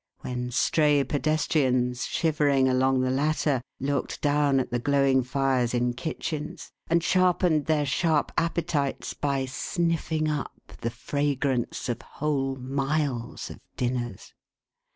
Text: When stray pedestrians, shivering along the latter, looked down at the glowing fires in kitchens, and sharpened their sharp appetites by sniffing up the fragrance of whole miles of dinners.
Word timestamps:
When 0.21 0.49
stray 0.49 1.03
pedestrians, 1.03 2.07
shivering 2.07 2.67
along 2.67 3.01
the 3.01 3.11
latter, 3.11 3.61
looked 3.79 4.19
down 4.19 4.59
at 4.59 4.71
the 4.71 4.79
glowing 4.79 5.21
fires 5.21 5.75
in 5.75 5.93
kitchens, 5.93 6.71
and 6.89 7.03
sharpened 7.03 7.67
their 7.67 7.85
sharp 7.85 8.31
appetites 8.35 9.13
by 9.13 9.45
sniffing 9.45 10.27
up 10.27 10.73
the 10.81 10.89
fragrance 10.89 11.87
of 11.87 12.01
whole 12.01 12.55
miles 12.55 13.51
of 13.51 13.59
dinners. 13.77 14.33